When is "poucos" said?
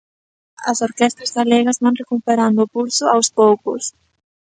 3.39-3.83